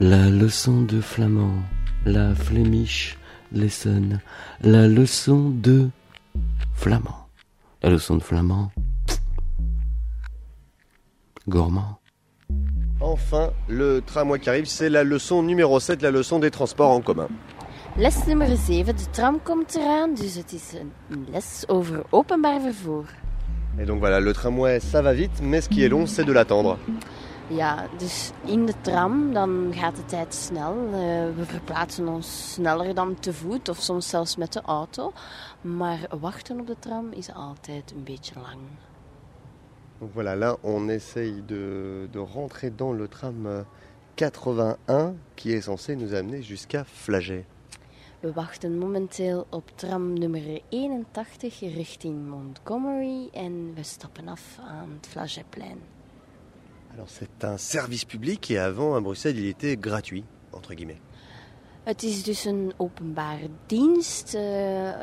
[0.00, 1.60] La leçon de flamand,
[2.06, 3.18] la Flemish
[3.50, 4.20] lesson,
[4.62, 5.88] la leçon de
[6.72, 7.26] flamand.
[7.82, 8.70] La leçon de flamand.
[11.48, 11.98] Gourmand.
[13.00, 17.00] Enfin, le tramway qui arrive, c'est la leçon numéro 7, la leçon des transports en
[17.00, 17.26] commun.
[17.96, 23.06] Les nummer 7, de tram komt eraan, dus het is een les over openbaar vervoer.
[23.80, 26.32] Et donc voilà, le tramway, ça va vite, mais ce qui est long, c'est de
[26.32, 26.78] l'attendre.
[27.48, 30.74] Ja, dus in de tram dan gaat de tijd snel.
[30.84, 30.92] Uh,
[31.36, 35.12] we verplaatsen ons sneller dan te voet of soms zelfs met de auto.
[35.60, 38.60] Maar wachten op de tram is altijd een beetje lang.
[39.98, 43.66] Donc voilà, là on essaye de, de rentrer dans le tram
[44.14, 47.44] 81 qui est censé nous amener jusqu'à Flagey.
[48.20, 55.06] We wachten momenteel op tram nummer 81 richting Montgomery en we stappen af aan het
[55.06, 55.97] Flageyplein.
[56.94, 61.00] Alors c'est un service public et avant à Bruxelles il était gratuit, entre guillemets.
[61.84, 64.40] Het is dus een openbare dienst uh,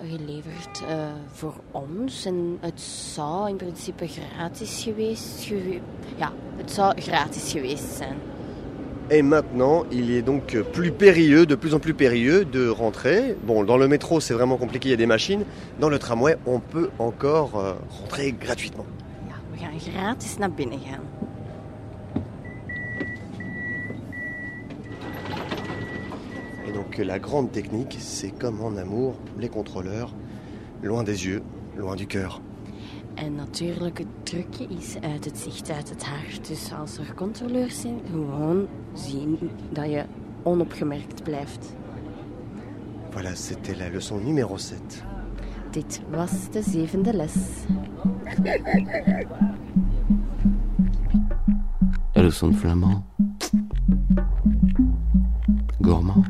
[0.10, 5.80] geleverd uh, voor ons en het zou in principe gratis geweest, gewe
[6.18, 8.18] ja, het zou gratis geweest zijn.
[9.08, 13.36] Et maintenant, il est donc plus périlleux, de plus en plus périlleux de rentrer.
[13.46, 15.46] Bon, dans le métro, c'est vraiment compliqué, il y a des machines.
[15.80, 18.86] Dans le tramway, on peut encore euh, rentrer gratuitement.
[19.28, 21.25] Ja, we gaan gratis naar binnen gaan.
[26.86, 30.14] Donc la grande technique, c'est comme en amour, les contrôleurs,
[30.84, 31.42] loin des yeux,
[31.76, 32.42] loin du cœur.
[33.16, 36.48] En natuurlijk, het trucje is uit het zicht, uit het hart.
[36.48, 39.38] Dus als er controleurs zijn, gewoon zien
[39.72, 40.06] dat je
[40.44, 41.74] onopgemerkt blijft.
[43.12, 44.82] Voilà, c'était la leçon numéro 7.
[45.72, 47.36] Dit was de zevende les.
[52.14, 53.04] La leçon de flamand.
[55.82, 56.26] Gourmand.